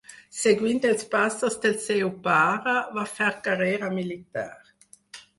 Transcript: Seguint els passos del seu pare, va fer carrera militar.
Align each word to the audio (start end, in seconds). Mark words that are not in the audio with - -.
Seguint 0.35 0.79
els 0.91 1.03
passos 1.09 1.57
del 1.65 1.75
seu 1.83 2.09
pare, 2.27 2.73
va 2.95 3.03
fer 3.17 3.27
carrera 3.49 3.91
militar. 3.99 4.47